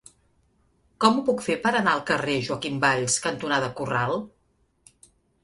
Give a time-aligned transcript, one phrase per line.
[1.03, 4.19] Com ho puc fer per anar al carrer Joaquim Valls cantonada Corral?